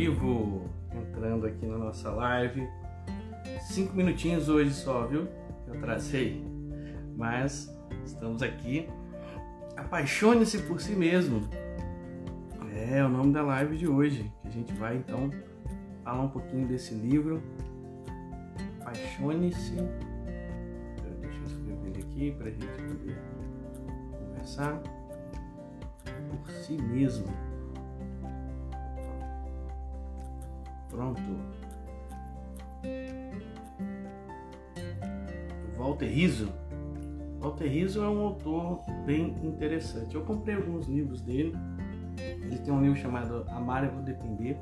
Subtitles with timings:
[0.00, 0.62] vivo,
[0.94, 2.66] entrando aqui na nossa live.
[3.60, 5.28] Cinco minutinhos hoje só, viu?
[5.68, 6.42] Eu tracei.
[7.14, 7.70] Mas
[8.02, 8.88] estamos aqui.
[9.76, 11.46] Apaixone-se por si mesmo.
[12.90, 14.32] É o nome da live de hoje.
[14.40, 15.30] Que a gente vai então
[16.02, 17.42] falar um pouquinho desse livro.
[18.80, 19.74] Apaixone-se.
[21.20, 23.18] Deixa eu escrever aqui para a gente poder
[24.18, 24.82] conversar.
[26.30, 27.49] Por si mesmo.
[30.90, 31.22] Pronto.
[35.78, 36.52] Walter Rizzo.
[37.40, 40.14] Walter Rizzo é um autor bem interessante.
[40.14, 41.54] Eu comprei alguns livros dele.
[42.18, 44.58] Ele tem um livro chamado Amar Vou Depender.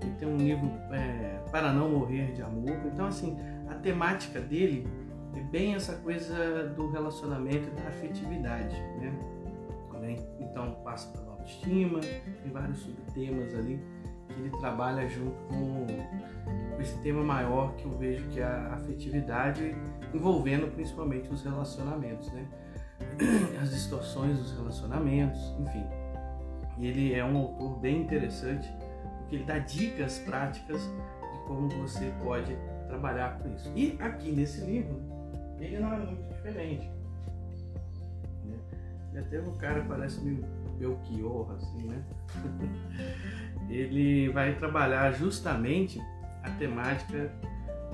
[0.00, 2.76] Ele tem um livro é, Para Não Morrer de Amor.
[2.86, 3.36] Então, assim,
[3.68, 4.86] a temática dele
[5.34, 9.12] é bem essa coisa do relacionamento da afetividade, né?
[10.38, 13.80] Então, passa pela autoestima, tem vários subtemas ali
[14.28, 15.86] que ele trabalha junto com,
[16.80, 19.74] esse tema maior que eu vejo que é a afetividade
[20.12, 22.46] envolvendo principalmente os relacionamentos, né?
[23.60, 25.84] As distorções dos relacionamentos, enfim.
[26.78, 28.70] E ele é um autor bem interessante
[29.18, 32.56] porque ele dá dicas práticas de como você pode
[32.86, 33.72] trabalhar com isso.
[33.74, 35.00] E aqui nesse livro,
[35.58, 36.90] ele não é muito diferente.
[38.44, 38.56] Né?
[39.14, 40.44] E até o cara parece meio
[40.76, 42.04] Belchior, assim, né?
[43.68, 46.00] ele vai trabalhar justamente
[46.42, 47.32] a temática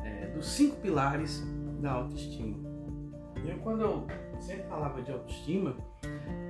[0.04, 1.42] é, dos cinco pilares
[1.80, 2.58] da autoestima.
[3.44, 4.06] E quando eu
[4.40, 5.76] sempre falava de autoestima,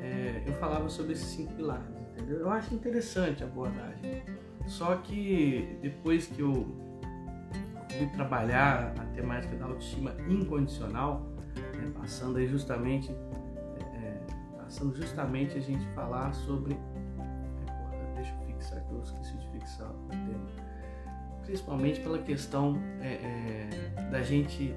[0.03, 2.41] é, eu falava sobre esses cinco pilares, entendeu?
[2.41, 4.23] Eu acho interessante a abordagem.
[4.67, 6.67] Só que depois que eu
[7.97, 11.27] fui trabalhar a temática da autoestima incondicional,
[11.77, 13.15] né, passando aí justamente,
[14.73, 16.79] é passando justamente a gente falar sobre
[18.47, 20.47] fixar, que eu esqueci de fixar o tema.
[21.45, 24.75] Principalmente pela questão é, é, da gente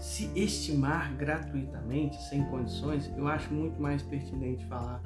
[0.00, 5.02] se estimar gratuitamente, sem condições, eu acho muito mais pertinente falar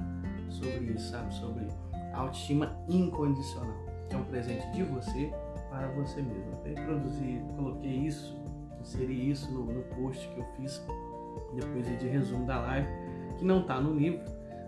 [0.50, 1.34] sobre isso, sabe?
[1.34, 1.66] Sobre
[2.12, 3.74] autoestima incondicional,
[4.10, 5.32] é um presente de você
[5.70, 6.52] para você mesmo.
[6.52, 8.36] Até produzi, coloquei isso,
[8.80, 10.86] inseri isso no, no post que eu fiz
[11.54, 12.88] depois de resumo da live,
[13.38, 14.24] que não está no livro.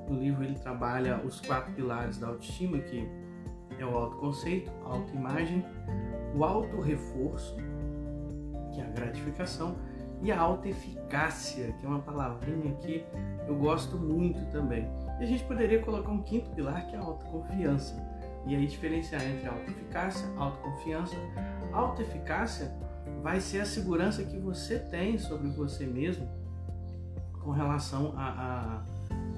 [0.09, 3.09] No livro ele trabalha os quatro pilares da autoestima, que
[3.79, 5.65] é o autoconceito, a autoimagem,
[6.35, 7.57] o autorreforço,
[8.73, 9.77] que é a gratificação,
[10.23, 13.05] e a autoeficácia, que é uma palavrinha que
[13.47, 14.89] eu gosto muito também.
[15.21, 17.95] E a gente poderia colocar um quinto pilar, que é a autoconfiança.
[18.47, 21.15] E aí diferenciar entre autoeficácia, autoconfiança.
[21.73, 22.75] Autoeficácia
[23.23, 26.29] vai ser a segurança que você tem sobre você mesmo
[27.45, 28.83] com relação a,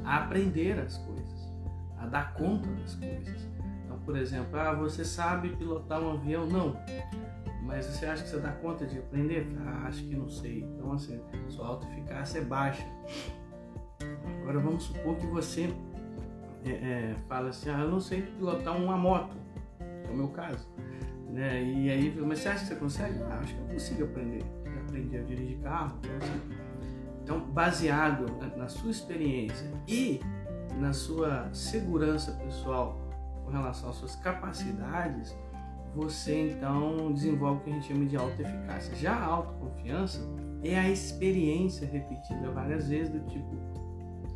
[0.04, 1.50] a, a aprender as coisas,
[1.98, 3.56] a dar conta das coisas
[4.06, 6.46] por exemplo, ah, você sabe pilotar um avião?
[6.46, 6.76] Não.
[7.64, 9.48] Mas você acha que você dá conta de aprender?
[9.66, 10.60] Ah, acho que não sei.
[10.60, 12.86] Então, assim, sua autoeficácia é baixa.
[14.40, 15.74] Agora, vamos supor que você
[16.64, 19.36] é, é, fala assim, ah, eu não sei pilotar uma moto,
[19.80, 20.68] é o meu caso.
[21.28, 21.64] Né?
[21.64, 23.20] E aí, mas você acha que você consegue?
[23.24, 24.44] Ah, acho que eu consigo aprender.
[24.64, 25.98] Eu aprendi a dirigir carro.
[25.98, 26.65] Então, assim,
[27.26, 28.24] então baseado
[28.56, 30.20] na sua experiência e
[30.78, 33.00] na sua segurança pessoal
[33.44, 35.36] com relação às suas capacidades,
[35.92, 38.94] você então desenvolve o que a gente chama de autoeficácia.
[38.94, 40.20] Já a autoconfiança
[40.62, 43.56] é a experiência repetida várias vezes do tipo,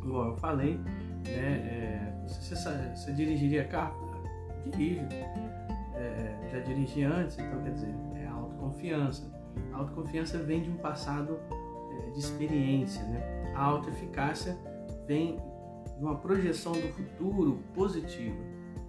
[0.03, 0.91] igual eu falei, né?
[1.27, 4.11] É, você, você, você, dirigiria carro?
[4.65, 5.07] Dirijo.
[5.95, 9.31] É, já dirigi antes, então quer dizer, é autoconfiança.
[9.71, 11.39] A autoconfiança vem de um passado
[12.11, 13.53] de experiência, né?
[13.55, 14.57] A autoeficácia
[15.07, 15.37] vem
[15.97, 18.37] de uma projeção do futuro positiva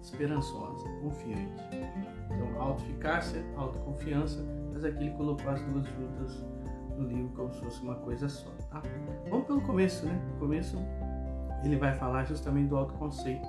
[0.01, 1.63] esperançosa, confiante.
[2.25, 4.43] Então, autoeficácia, autoconfiança,
[4.73, 6.43] mas aqui ele colocou as duas juntas
[6.97, 8.81] no livro como se fosse uma coisa só, tá?
[9.29, 10.21] Vamos pelo começo, né?
[10.33, 10.77] No começo
[11.63, 13.47] ele vai falar justamente do autoconceito.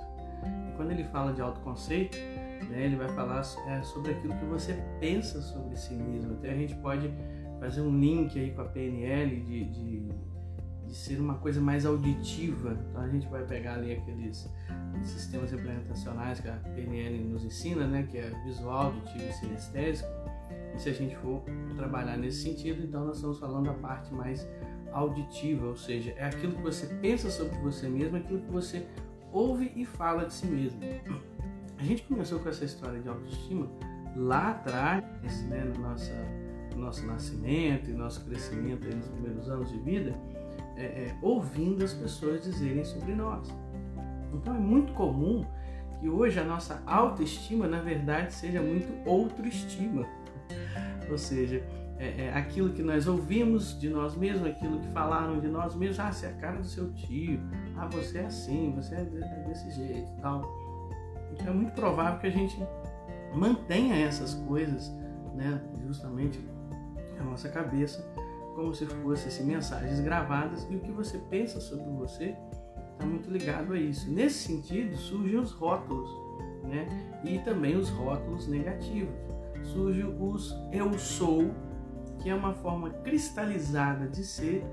[0.68, 2.16] E quando ele fala de autoconceito,
[2.68, 6.34] né, ele vai falar é, sobre aquilo que você pensa sobre si mesmo.
[6.34, 7.12] Até a gente pode
[7.64, 10.08] fazer um link aí com a PNL de, de,
[10.86, 12.78] de ser uma coisa mais auditiva.
[12.90, 14.48] Então a gente vai pegar ali aqueles
[15.02, 20.08] sistemas representacionais que a PNL nos ensina, né, que é visual, auditivo e sinestésico.
[20.74, 21.42] E se a gente for
[21.76, 24.46] trabalhar nesse sentido, então nós estamos falando da parte mais
[24.92, 28.86] auditiva, ou seja, é aquilo que você pensa sobre você mesmo, aquilo que você
[29.32, 30.80] ouve e fala de si mesmo.
[31.78, 33.68] A gente começou com essa história de autoestima
[34.16, 36.43] lá atrás, né, no, nossa, no
[36.78, 40.14] nosso nascimento e nosso crescimento nos primeiros anos de vida,
[40.76, 43.48] é, é, ouvindo as pessoas dizerem sobre nós.
[44.32, 45.44] Então é muito comum
[46.00, 50.06] que hoje a nossa autoestima, na verdade, seja muito autoestima.
[51.10, 51.62] Ou seja,
[51.98, 56.00] é, é, aquilo que nós ouvimos de nós mesmos, aquilo que falaram de nós mesmos,
[56.00, 57.40] ah, você é a cara do seu tio,
[57.76, 59.04] ah, você é assim, você é
[59.46, 60.42] desse jeito e tal.
[61.32, 62.56] Então é muito provável que a gente
[63.34, 64.92] mantenha essas coisas,
[65.34, 66.40] né, justamente
[67.14, 68.06] na nossa cabeça,
[68.54, 72.36] como se fossem assim, mensagens gravadas e o que você pensa sobre você
[72.92, 74.10] está muito ligado a isso.
[74.10, 76.10] Nesse sentido, surgem os rótulos,
[76.62, 76.86] né,
[77.24, 79.14] e também os rótulos negativos.
[79.62, 81.50] Surge os eu sou
[82.18, 84.64] que é uma forma cristalizada de ser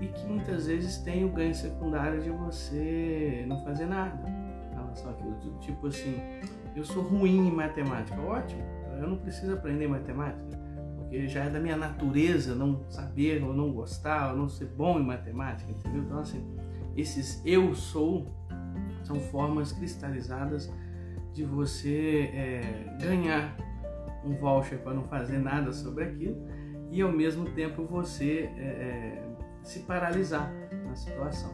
[0.00, 4.22] e que muitas vezes tem o ganho secundário de você não fazer nada
[4.92, 5.58] relação àquilo.
[5.60, 6.16] Tipo assim,
[6.76, 8.62] eu sou ruim em matemática, ótimo,
[9.00, 10.58] eu não preciso aprender matemática,
[11.26, 15.04] já é da minha natureza não saber ou não gostar ou não ser bom em
[15.04, 16.02] matemática, entendeu?
[16.02, 16.44] Então, assim,
[16.96, 18.26] esses eu sou
[19.04, 20.72] são formas cristalizadas
[21.32, 23.56] de você é, ganhar
[24.24, 26.36] um voucher para não fazer nada sobre aquilo
[26.90, 30.52] e ao mesmo tempo você é, é, se paralisar
[30.86, 31.52] na situação.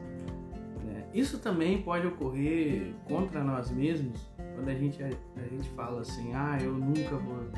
[0.84, 1.06] Né?
[1.14, 5.08] Isso também pode ocorrer contra nós mesmos quando a gente, a,
[5.48, 7.48] gente fala assim, ah, eu nunca vou,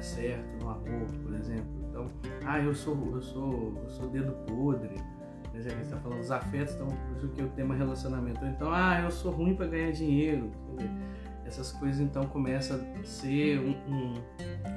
[0.00, 1.66] dar certo no amor, por exemplo.
[1.88, 2.10] Então,
[2.46, 4.94] ah, eu sou, eu sou, eu sou dedo podre.
[5.52, 8.44] Que a gente está falando dos afetos, então por isso que o tema relacionamento.
[8.46, 10.50] Então, ah, eu sou ruim para ganhar dinheiro.
[11.44, 14.14] Essas coisas então começam a ser um, um,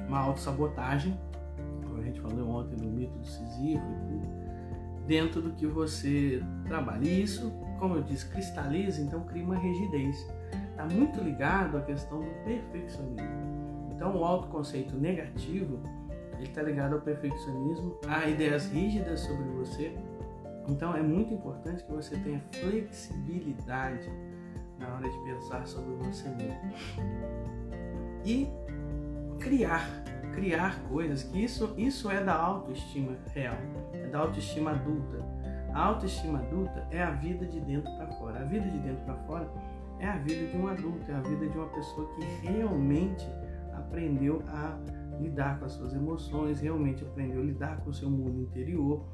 [0.08, 1.16] uma autossabotagem
[1.96, 7.02] a gente falou ontem do mito do tudo, dentro do que você trabalha.
[7.02, 10.26] E isso, como eu disse, cristaliza, então cria uma rigidez.
[10.70, 13.63] Está muito ligado à questão do perfeccionismo.
[13.94, 15.80] Então, o autoconceito negativo
[16.34, 19.96] ele está ligado ao perfeccionismo, a ideias rígidas sobre você.
[20.68, 24.10] Então, é muito importante que você tenha flexibilidade
[24.78, 26.72] na hora de pensar sobre você mesmo.
[28.24, 28.48] E
[29.38, 30.04] criar
[30.34, 33.56] criar coisas, que isso, isso é da autoestima real,
[33.92, 35.18] é da autoestima adulta.
[35.72, 38.40] A autoestima adulta é a vida de dentro para fora.
[38.40, 39.48] A vida de dentro para fora
[39.98, 43.26] é a vida de um adulto, é a vida de uma pessoa que realmente
[43.94, 44.76] aprendeu a
[45.20, 49.06] lidar com as suas emoções, realmente aprendeu a lidar com o seu mundo interior.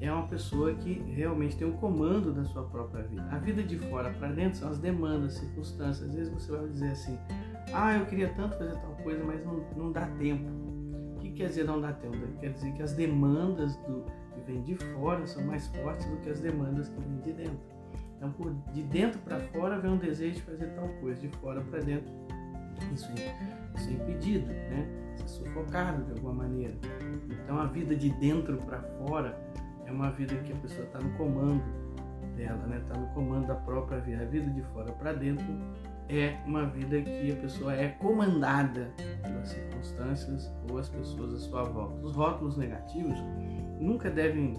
[0.00, 3.22] É uma pessoa que realmente tem o um comando da sua própria vida.
[3.30, 6.10] A vida de fora para dentro são as demandas, circunstâncias.
[6.10, 7.18] Às vezes você vai dizer assim:
[7.72, 10.44] ah, eu queria tanto fazer tal coisa, mas não, não dá tempo.
[11.16, 12.18] O que quer dizer não dá tempo?
[12.40, 16.28] Quer dizer que as demandas do, que vêm de fora são mais fortes do que
[16.28, 17.76] as demandas que vêm de dentro.
[18.18, 18.34] Então,
[18.74, 22.12] de dentro para fora vem um desejo de fazer tal coisa, de fora para dentro
[22.94, 24.86] isso é, isso é impedido, né?
[25.14, 26.74] Isso é sufocado de alguma maneira.
[27.30, 29.38] Então, a vida de dentro para fora
[29.86, 31.62] é uma vida que a pessoa está no comando
[32.36, 32.78] dela, né?
[32.78, 34.22] Está no comando da própria vida.
[34.22, 35.46] A vida de fora para dentro
[36.08, 38.92] é uma vida que a pessoa é comandada
[39.22, 42.06] pelas circunstâncias ou as pessoas à sua volta.
[42.06, 43.18] Os rótulos negativos
[43.80, 44.54] nunca devem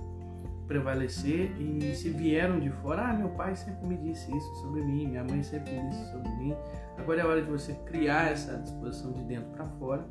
[0.67, 5.07] prevalecer e se vieram de fora, ah, meu pai sempre me disse isso sobre mim,
[5.07, 6.55] minha mãe sempre me disse sobre mim.
[6.97, 10.05] Agora é hora de você criar essa disposição de dentro para fora,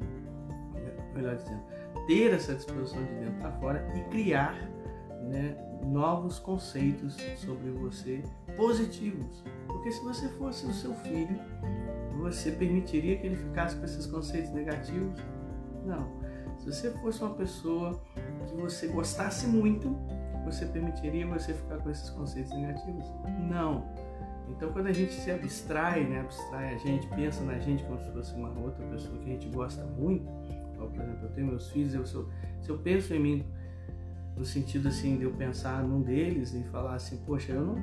[1.14, 1.62] melhor dizendo,
[2.06, 4.54] ter essa disposição de dentro para fora e criar
[5.22, 8.22] né, novos conceitos sobre você
[8.56, 9.44] positivos.
[9.66, 11.38] Porque se você fosse o seu filho,
[12.18, 15.20] você permitiria que ele ficasse com esses conceitos negativos?
[15.84, 16.16] Não.
[16.58, 18.00] Se você fosse uma pessoa
[18.46, 19.96] que você gostasse muito,
[20.46, 23.04] você permitiria você ficar com esses conceitos negativos?
[23.50, 23.84] Não.
[24.48, 28.10] Então, quando a gente se abstrai, né, abstrai a gente, pensa na gente como se
[28.12, 30.24] fosse uma outra pessoa que a gente gosta muito,
[30.76, 32.28] por exemplo, eu tenho meus filhos, eu sou,
[32.60, 33.46] se eu penso em mim
[34.36, 37.76] no sentido assim de eu pensar num deles e falar assim, poxa, eu não,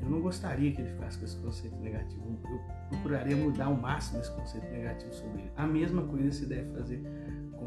[0.00, 2.38] eu não gostaria que ele ficasse com esse conceito negativo.
[2.44, 5.52] Eu procuraria mudar ao máximo esse conceito negativo sobre ele.
[5.56, 7.02] A mesma coisa se deve fazer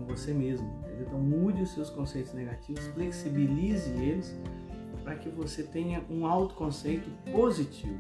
[0.10, 0.68] você mesmo.
[0.80, 1.06] Entendeu?
[1.08, 4.36] Então mude os seus conceitos negativos, flexibilize eles
[5.04, 7.98] para que você tenha um autoconceito positivo.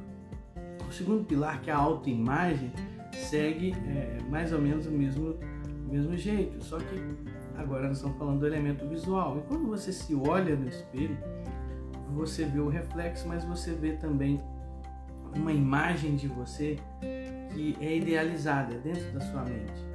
[0.87, 2.71] O segundo pilar, que é a autoimagem,
[3.13, 5.35] segue é, mais ou menos o mesmo,
[5.87, 7.01] o mesmo jeito, só que
[7.57, 9.37] agora nós estamos falando do elemento visual.
[9.37, 11.17] E quando você se olha no espelho,
[12.13, 14.41] você vê o reflexo, mas você vê também
[15.35, 16.77] uma imagem de você
[17.53, 19.89] que é idealizada dentro da sua mente.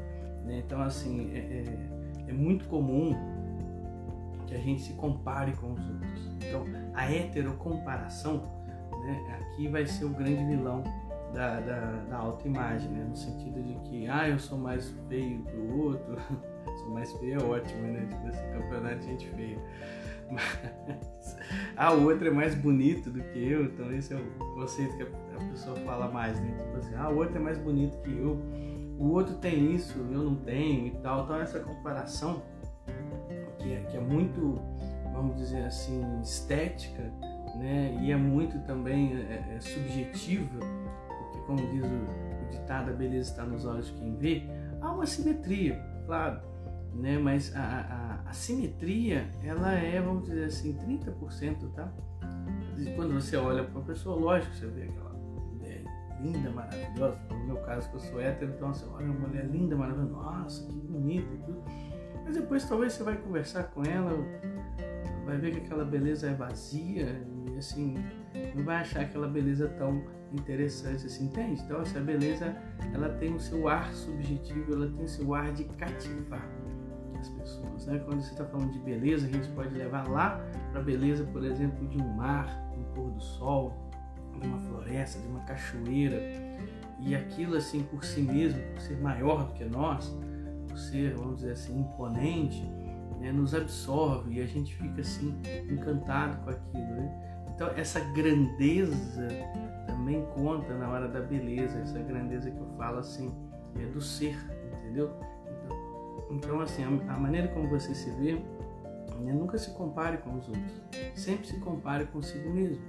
[0.45, 0.63] Né?
[0.65, 1.94] Então, assim, é, é,
[2.27, 3.15] é, muito comum
[4.47, 6.31] que a gente se compare com os outros.
[6.37, 6.65] Então,
[6.95, 8.43] a heterocomparação
[9.05, 10.83] né, aqui vai ser o grande vilão
[11.33, 13.05] da, da, da autoimagem, né?
[13.09, 16.17] no sentido de que, ah, eu sou mais feio que o outro,
[16.79, 18.07] sou mais feio é ótimo, né?
[18.09, 19.59] Tipo esse campeonato de gente feia
[20.31, 21.37] mas
[21.77, 25.51] a outra é mais bonita do que eu, então esse é o conceito que a
[25.51, 26.55] pessoa fala mais, né?
[26.59, 28.41] Tipo assim, a outra é mais bonita que eu,
[28.99, 31.25] o outro tem isso, eu não tenho e tal.
[31.25, 32.43] Então essa comparação
[33.59, 34.61] que é, que é muito,
[35.13, 37.03] vamos dizer assim, estética,
[37.57, 37.97] né?
[38.03, 40.61] E é muito também é, é subjetiva,
[41.09, 44.43] porque como diz o, o ditado, a beleza está nos olhos de quem vê,
[44.81, 46.41] há uma simetria, claro,
[46.95, 47.19] né?
[47.19, 51.93] Mas a, a, a simetria, ela é, vamos dizer assim, 30%, tá?
[52.97, 55.14] Quando você olha para uma pessoa, lógico, você vê aquela
[56.25, 59.77] linda, maravilhosa, no meu caso que eu sou hétero, então você olha uma mulher linda,
[59.77, 61.63] maravilhosa, nossa, que bonita e tudo.
[62.25, 64.11] Mas depois talvez você vai conversar com ela,
[65.27, 67.97] vai ver que aquela beleza é vazia e assim,
[68.55, 70.03] não vai achar aquela beleza tão
[70.33, 71.61] interessante assim, entende?
[71.63, 72.57] Então essa beleza,
[72.93, 76.49] ela tem o seu ar subjetivo, ela tem o seu ar de cativar
[77.21, 77.99] as pessoas, né?
[78.05, 80.41] Quando você está falando de beleza, a gente pode levar lá
[80.71, 83.84] para a beleza, por exemplo, de um mar, um pôr do sol,
[84.41, 86.21] de uma floresta, de uma cachoeira,
[87.01, 90.17] e aquilo assim por si mesmo, por ser maior do que nós,
[90.69, 92.65] por ser, vamos dizer assim, imponente,
[93.21, 96.85] né, nos absorve e a gente fica assim encantado com aquilo.
[96.85, 97.45] Né?
[97.55, 99.29] Então essa grandeza
[99.87, 103.33] também conta na hora da beleza, essa grandeza que eu falo assim
[103.81, 104.37] é do ser,
[104.79, 105.11] entendeu?
[106.29, 108.35] Então, então assim a, a, maneira como você se vê,
[109.21, 110.83] né, nunca se compare com os outros,
[111.15, 112.83] sempre se compare consigo mesmo.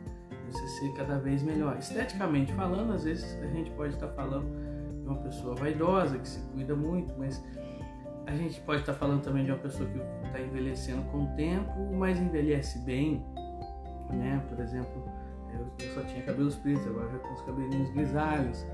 [0.50, 1.78] Você ser cada vez melhor.
[1.78, 4.46] Esteticamente falando, às vezes a gente pode estar falando
[5.02, 7.44] de uma pessoa vaidosa que se cuida muito, mas
[8.26, 11.94] a gente pode estar falando também de uma pessoa que está envelhecendo com o tempo,
[11.94, 13.24] mas envelhece bem,
[14.12, 14.44] né?
[14.50, 15.04] Por exemplo,
[15.54, 18.66] eu, só tinha cabelos pretos, agora já tenho os cabelinhos grisalhos.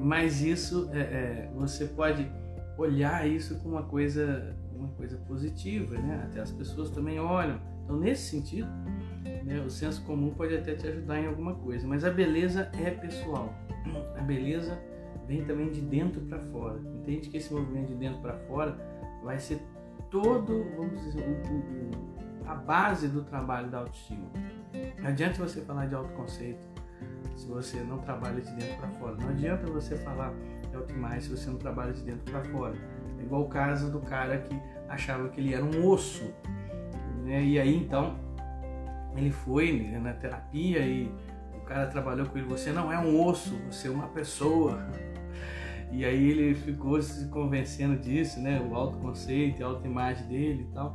[0.00, 2.30] Mas isso, é, é, você pode
[2.76, 6.22] olhar isso como uma coisa, uma coisa positiva, né?
[6.24, 7.60] Até as pessoas também olham.
[7.84, 8.68] Então, nesse sentido,
[9.44, 12.90] né, o senso comum pode até te ajudar em alguma coisa, mas a beleza é
[12.90, 13.54] pessoal.
[14.16, 14.78] A beleza
[15.26, 16.78] vem também de dentro para fora.
[17.00, 18.76] Entende que esse movimento de dentro para fora
[19.22, 19.60] vai ser
[20.10, 21.24] todo, vamos dizer,
[22.46, 24.28] a base do trabalho da autoestima.
[24.98, 26.66] Não adianta você falar de autoconceito
[27.36, 29.16] se você não trabalha de dentro para fora.
[29.16, 30.34] Não adianta você falar
[30.68, 32.74] de autoimagem se você não trabalha de dentro para fora.
[33.18, 36.24] É igual o caso do cara que achava que ele era um osso.
[37.24, 37.42] Né?
[37.44, 38.18] E aí então
[39.16, 41.12] ele foi né, na terapia e
[41.54, 42.46] o cara trabalhou com ele.
[42.48, 44.86] Você não é um osso, você é uma pessoa.
[45.92, 48.60] E aí ele ficou se convencendo disso, né?
[48.60, 50.94] O autoconceito, a autoimagem dele e tal.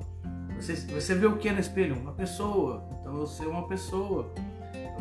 [0.55, 1.97] Você, você vê o que no espelho?
[1.97, 2.87] Uma pessoa.
[2.99, 4.31] Então você é uma pessoa.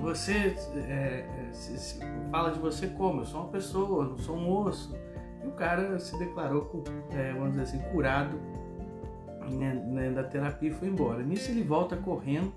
[0.00, 3.21] Você é, é, se, se fala de você como?
[3.21, 4.94] Eu sou uma pessoa, não sou um osso.
[5.42, 8.38] E o cara se declarou, é, vamos dizer assim, curado
[9.50, 11.23] né, né, da terapia e foi embora.
[11.23, 12.52] Nisso ele volta correndo,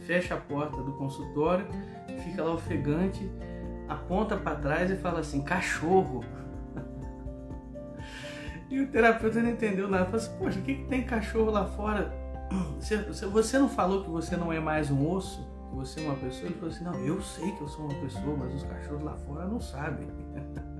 [0.00, 1.66] fecha a porta do consultório,
[2.24, 3.30] fica lá ofegante,
[3.88, 6.24] aponta para trás e fala assim: cachorro.
[8.70, 10.04] E o terapeuta não entendeu nada.
[10.04, 12.14] Falou assim, poxa, o que, que tem cachorro lá fora?
[12.78, 15.44] Você, você não falou que você não é mais um osso?
[15.68, 16.46] Que você é uma pessoa?
[16.46, 19.14] Ele falou assim, não, eu sei que eu sou uma pessoa, mas os cachorros lá
[19.16, 20.06] fora não sabem.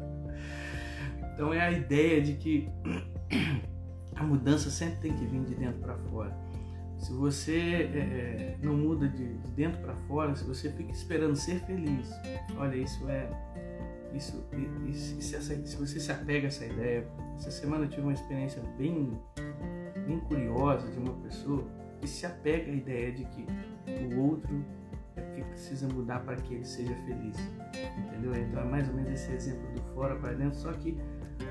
[1.41, 2.69] Então é a ideia de que
[4.15, 6.37] a mudança sempre tem que vir de dentro para fora.
[7.01, 11.35] Se você é, é, não muda de, de dentro para fora, se você fica esperando
[11.35, 12.11] ser feliz,
[12.59, 13.29] olha, isso é
[14.15, 14.45] isso,
[14.87, 18.63] isso, se, se você se apega a essa ideia, essa semana eu tive uma experiência
[18.77, 19.19] bem,
[20.07, 21.65] bem curiosa de uma pessoa
[22.01, 23.47] que se apega à ideia de que
[24.15, 24.65] o outro
[25.17, 27.37] é que precisa mudar para que ele seja feliz,
[27.97, 28.35] entendeu?
[28.35, 30.99] Então é mais ou menos esse exemplo do fora para dentro, só que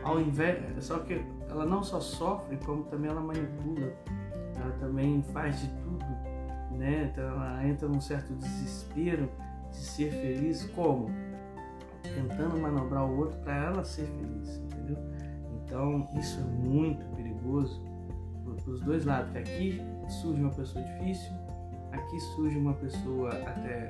[0.03, 3.94] ao invés, só que ela não só sofre, como também ela manipula,
[4.61, 6.05] ela também faz de tudo,
[6.71, 7.11] né?
[7.11, 9.29] Então ela entra num certo desespero
[9.71, 11.09] de ser feliz, como?
[12.15, 14.97] tentando manobrar o outro para ela ser feliz, entendeu?
[15.63, 17.81] Então isso é muito perigoso
[18.63, 21.31] para os dois lados, aqui surge uma pessoa difícil,
[21.91, 23.87] aqui surge uma pessoa até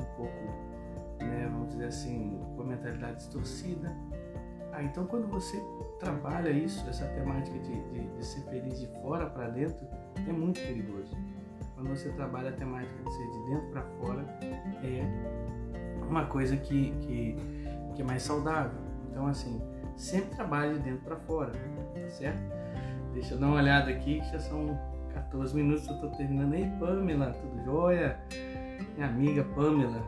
[0.00, 3.94] um pouco, né, vamos dizer assim, com a mentalidade distorcida.
[4.72, 5.60] Ah, então quando você
[5.98, 9.86] trabalha isso, essa temática de, de, de ser feliz de fora para dentro,
[10.28, 11.16] é muito perigoso.
[11.74, 14.22] Quando você trabalha a temática de ser de dentro para fora,
[14.82, 17.36] é uma coisa que, que,
[17.94, 18.78] que é mais saudável.
[19.08, 19.62] Então, assim,
[19.96, 22.40] sempre trabalhe de dentro para fora, tá certo?
[23.14, 24.78] Deixa eu dar uma olhada aqui, que já são
[25.14, 26.52] 14 minutos, eu tô terminando.
[26.54, 28.18] aí, Pamela, tudo jóia?
[28.94, 30.02] Minha amiga Pamela.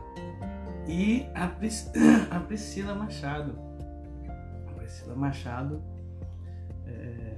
[0.87, 1.91] E a, Pris,
[2.31, 3.57] a Priscila Machado.
[4.67, 5.81] A Priscila Machado
[6.85, 7.37] é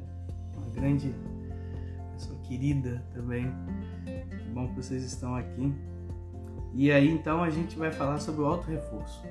[0.55, 1.13] uma grande
[2.47, 3.51] querida também.
[4.05, 5.73] Que bom que vocês estão aqui.
[6.73, 9.23] E aí então a gente vai falar sobre o auto reforço.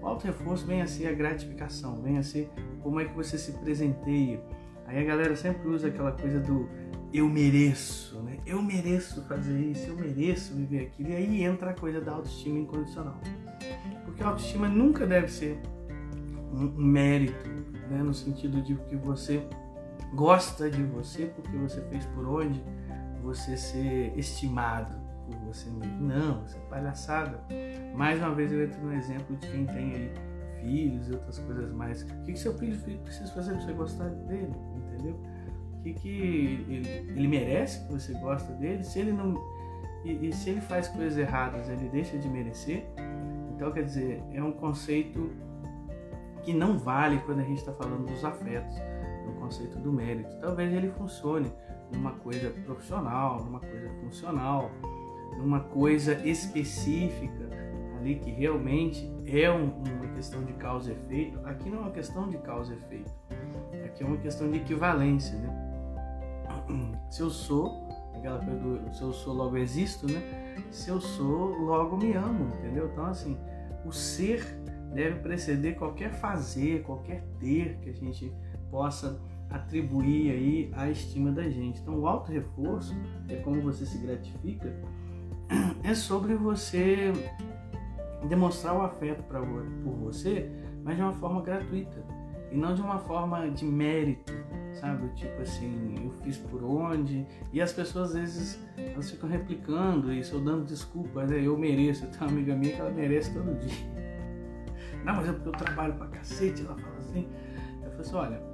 [0.00, 2.50] O auto reforço vem a ser a gratificação, vem a ser
[2.82, 4.40] como é que você se presenteia.
[4.86, 6.68] Aí a galera sempre usa aquela coisa do
[7.12, 8.38] eu mereço, né?
[8.44, 11.10] Eu mereço fazer isso, eu mereço viver aquilo.
[11.10, 13.20] E aí entra a coisa da autoestima incondicional.
[14.04, 15.58] Porque a autoestima nunca deve ser
[16.52, 17.48] um mérito,
[17.88, 18.02] né?
[18.02, 19.46] no sentido de que você
[20.14, 22.62] gosta de você porque você fez por onde
[23.22, 24.94] você ser estimado
[25.26, 26.00] por você mesmo.
[26.00, 27.40] Não, isso é palhaçada.
[27.94, 30.12] Mais uma vez eu entro no exemplo de quem tem aí
[30.60, 32.02] filhos e outras coisas mais.
[32.02, 34.52] O que, que seu filho precisa fazer para você gostar dele?
[34.76, 35.18] Entendeu?
[35.84, 36.08] que, que
[36.68, 39.34] ele, ele, merece que você gosta dele, se ele não
[40.04, 42.86] e, e, se ele faz coisas erradas, ele deixa de merecer.
[43.54, 45.30] Então, quer dizer, é um conceito
[46.42, 48.76] que não vale quando a gente está falando dos afetos,
[49.24, 50.36] no conceito do mérito.
[50.40, 51.52] Talvez ele funcione
[51.92, 54.70] numa coisa profissional, numa coisa funcional,
[55.38, 57.44] numa coisa específica
[57.98, 61.40] ali que realmente é um, uma questão de causa e efeito.
[61.44, 63.10] Aqui não é uma questão de causa e efeito.
[63.84, 65.64] Aqui é uma questão de equivalência, né?
[67.10, 70.20] se eu sou, aquela coisa se eu sou, logo existo, né?
[70.70, 72.90] Se eu sou, logo me amo, entendeu?
[72.92, 73.38] Então, assim,
[73.84, 74.44] o ser
[74.92, 78.32] deve preceder qualquer fazer, qualquer ter que a gente
[78.70, 81.80] possa atribuir aí à estima da gente.
[81.80, 82.94] Então, o auto reforço,
[83.28, 84.74] é como você se gratifica,
[85.82, 87.12] é sobre você
[88.28, 90.50] demonstrar o afeto pra, por você,
[90.82, 92.02] mas de uma forma gratuita
[92.54, 94.32] e não de uma forma de mérito,
[94.74, 95.08] sabe?
[95.16, 97.26] Tipo assim, eu fiz por onde.
[97.52, 101.44] E as pessoas às vezes elas ficam replicando isso, ou dando desculpas, né?
[101.44, 102.04] eu mereço.
[102.04, 103.94] Eu tenho uma amiga minha que ela merece todo dia.
[105.04, 107.26] Não, mas é porque eu trabalho pra cacete, ela fala assim.
[107.82, 108.53] Eu falei assim, olha,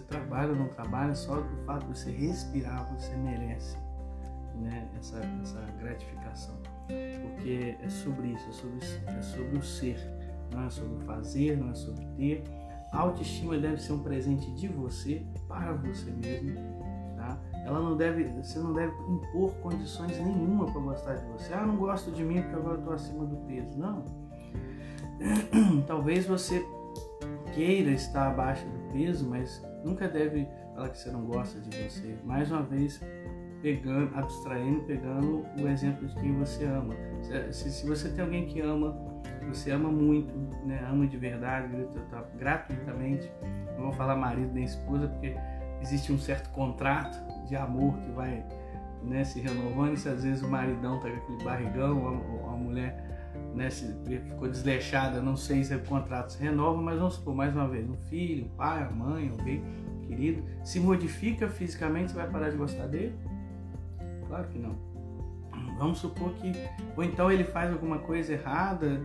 [0.00, 3.76] você trabalha ou não trabalha, só do fato de você respirar, você merece
[4.56, 4.88] né?
[4.98, 6.54] essa, essa gratificação.
[6.86, 8.78] Porque é sobre isso, é sobre,
[9.18, 9.98] é sobre o ser,
[10.52, 12.44] não é sobre fazer, não é sobre ter
[12.92, 16.54] a autoestima deve ser um presente de você para você mesmo,
[17.16, 17.38] tá?
[17.64, 21.52] Ela não deve, você não deve impor condições nenhuma para gostar de você.
[21.52, 23.78] Ah, não gosto de mim porque agora estou acima do peso.
[23.78, 24.04] Não.
[25.86, 26.66] Talvez você
[27.54, 32.16] queira estar abaixo do peso, mas nunca deve falar que você não gosta de você.
[32.24, 33.00] Mais uma vez,
[33.62, 36.94] pegando, abstraindo, pegando o exemplo de quem você ama.
[37.50, 39.10] Se, se você tem alguém que ama
[39.48, 40.32] você ama muito,
[40.64, 40.86] né?
[40.88, 41.68] ama de verdade,
[42.36, 43.30] gratuitamente.
[43.76, 45.34] Não vou falar marido nem esposa, porque
[45.80, 48.44] existe um certo contrato de amor que vai
[49.02, 49.96] né, se renovando.
[49.96, 53.09] Se às vezes o maridão tá com aquele barrigão, ou a mulher
[53.54, 57.68] né, ficou desleixada, não sei se o contrato se renova, mas vamos supor, mais uma
[57.68, 59.62] vez, um filho, um pai, a mãe, alguém
[60.06, 63.14] querido, se modifica fisicamente, você vai parar de gostar dele?
[64.26, 64.76] Claro que não.
[65.78, 66.52] Vamos supor que,
[66.96, 69.00] ou então ele faz alguma coisa errada,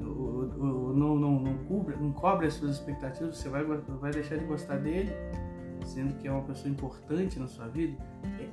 [0.00, 4.76] não, não, não, cobre, não cobre as suas expectativas, você vai, vai deixar de gostar
[4.78, 5.12] dele,
[5.86, 7.96] sendo que é uma pessoa importante na sua vida,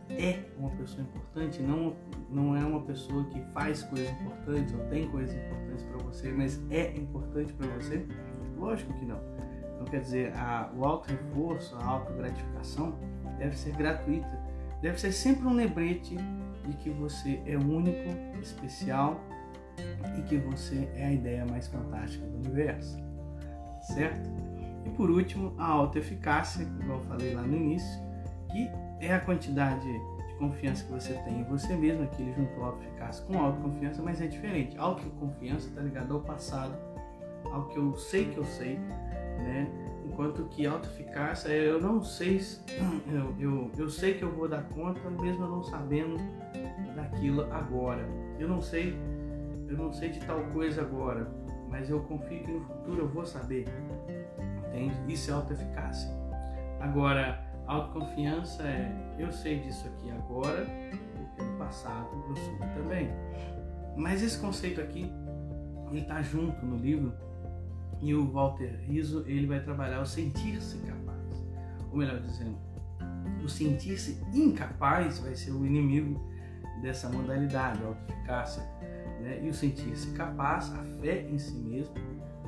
[0.10, 1.96] é, é uma pessoa importante, não,
[2.30, 6.62] não é uma pessoa que faz coisas importantes ou tem coisas importantes para você, mas
[6.70, 8.06] é importante para você?
[8.58, 9.20] Lógico que não.
[9.74, 12.98] Então, quer dizer, a, o auto-reforço, a auto-gratificação
[13.38, 14.40] deve ser gratuita,
[14.82, 16.16] deve ser sempre um lembrete
[16.68, 18.10] de que você é único,
[18.42, 19.20] especial
[20.18, 22.98] e que você é a ideia mais fantástica do universo,
[23.82, 24.30] certo?
[24.96, 28.00] Por último, a autoeficácia, igual eu falei lá no início,
[28.52, 32.64] que é a quantidade de confiança que você tem em você mesmo, aqui ele juntou
[32.64, 34.78] autoeficácia com autoconfiança, mas é diferente.
[34.78, 36.76] Autoconfiança está ligada ao passado,
[37.46, 38.78] ao que eu sei que eu sei,
[39.38, 39.68] né?
[40.06, 42.40] Enquanto que autoeficácia é eu não sei,
[43.12, 46.18] eu, eu, eu sei que eu vou dar conta, mesmo eu não sabendo
[46.96, 48.08] daquilo agora.
[48.40, 48.96] Eu não sei
[49.74, 51.28] eu não sei de tal coisa agora,
[51.68, 53.66] mas eu confio que no futuro eu vou saber.
[54.74, 55.14] Entende?
[55.14, 56.10] Isso é autoeficácia.
[56.80, 60.66] Agora, autoconfiança é eu sei disso aqui agora,
[61.16, 63.10] porque no passado eu soube também.
[63.96, 65.12] Mas esse conceito aqui,
[65.92, 67.14] ele está junto no livro
[68.02, 71.46] e o Walter Rizzo ele vai trabalhar o sentir-se capaz.
[71.92, 72.58] Ou melhor dizendo,
[73.44, 76.20] o sentir-se incapaz vai ser o inimigo
[76.82, 78.64] dessa modalidade, a autoeficácia
[79.22, 81.94] né, e o sentir-se capaz, a fé em si mesmo,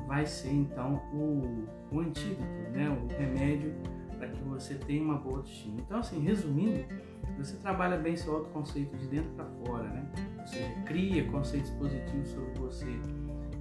[0.06, 2.42] vai ser então o, o antídoto,
[2.72, 3.74] né, o remédio
[4.16, 5.80] para que você tenha uma boa autoestima.
[5.80, 6.84] Então, assim, resumindo,
[7.36, 10.06] você trabalha bem seu autoconceito de dentro para fora, né?
[10.46, 12.86] Seja, cria conceitos positivos sobre você.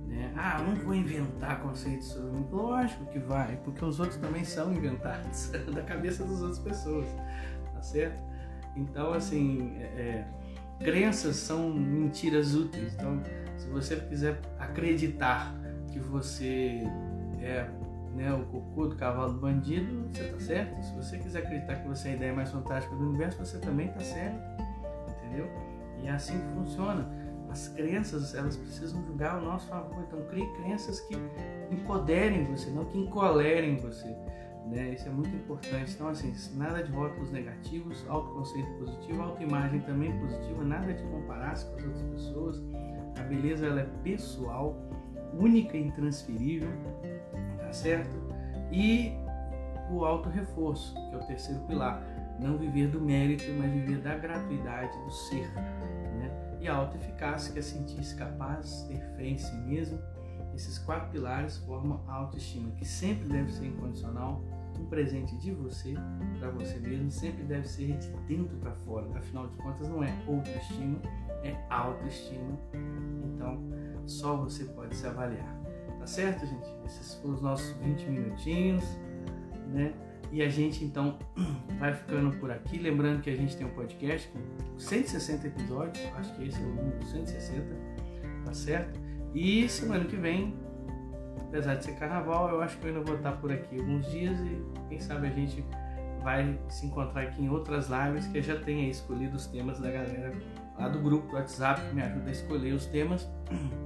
[0.08, 0.34] Né?
[0.38, 2.47] Ah, não vou inventar conceitos sobre mim.
[2.51, 7.08] Lógico que vai, porque os outros também são inventados da cabeça das outras pessoas,
[7.73, 8.23] tá certo?
[8.77, 10.27] Então, assim, é, é,
[10.79, 12.93] crenças são mentiras úteis.
[12.93, 13.21] Então,
[13.58, 15.53] se você quiser acreditar
[15.95, 16.84] que você
[17.39, 17.69] é
[18.13, 20.84] né, o cocô do cavalo do bandido, você tá certo.
[20.84, 23.88] Se você quiser acreditar que você é a ideia mais fantástica do universo, você também
[23.88, 24.38] tá certo.
[25.17, 25.47] Entendeu?
[26.01, 27.10] E é assim que funciona.
[27.49, 30.03] As crenças, elas precisam julgar o nosso favor.
[30.05, 31.15] Então, crie crenças que
[31.71, 34.13] empoderem você, não que encolerem você.
[34.67, 34.93] Né?
[34.93, 35.93] Isso é muito importante.
[35.93, 41.77] Então, assim, nada de rótulos negativos, autoconceito positivo, autoimagem também positiva, nada de comparar-se com
[41.77, 42.63] as outras pessoas.
[43.17, 44.77] A beleza ela é pessoal,
[45.38, 46.69] única e intransferível
[47.76, 48.15] certo?
[48.71, 49.13] E
[49.91, 52.02] o auto reforço, que é o terceiro pilar,
[52.39, 56.58] não viver do mérito, mas viver da gratuidade do ser, né?
[56.60, 60.00] E a auto eficácia, que é sentir-se capaz, ter fé em si mesmo.
[60.54, 64.41] Esses quatro pilares formam a autoestima, que sempre deve ser incondicional,
[64.80, 65.93] um presente de você
[66.39, 69.06] para você mesmo, sempre deve ser de dentro para fora.
[69.17, 70.98] Afinal de contas, não é autoestima,
[71.43, 72.58] é autoestima.
[73.26, 73.62] Então,
[74.08, 75.56] só você pode se avaliar.
[76.00, 76.68] Tá certo, gente?
[76.86, 78.84] Esses foram os nossos 20 minutinhos,
[79.68, 79.94] né?
[80.32, 81.18] E a gente então
[81.80, 82.78] vai ficando por aqui.
[82.78, 86.70] Lembrando que a gente tem um podcast com 160 episódios, acho que esse é o
[86.70, 87.76] número 160,
[88.46, 89.00] tá certo?
[89.34, 90.56] E semana que vem,
[91.41, 94.38] apesar de ser carnaval, eu acho que eu ainda vou estar por aqui alguns dias
[94.39, 95.63] e quem sabe a gente
[96.24, 99.91] vai se encontrar aqui em outras lives que eu já tenha escolhido os temas da
[99.91, 100.34] galera
[100.78, 103.28] lá do grupo do WhatsApp que me ajuda a escolher os temas.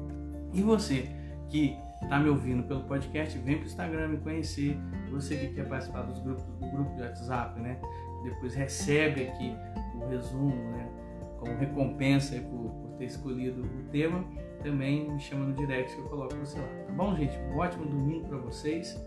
[0.52, 1.08] E você
[1.48, 4.78] que está me ouvindo pelo podcast, vem para o Instagram me conhecer.
[5.12, 7.80] Você que quer participar dos grupos, do grupo de WhatsApp, né?
[8.24, 9.56] Depois recebe aqui
[9.96, 10.90] o resumo, né?
[11.40, 14.26] Como recompensa por, por ter escolhido o tema.
[14.64, 16.68] Também me chama no direct que eu coloco você lá.
[16.88, 17.38] Tá bom, gente?
[17.38, 19.00] Um ótimo domingo para vocês.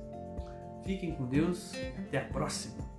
[0.84, 1.74] Fiquem com Deus.
[1.98, 2.91] Até a próxima.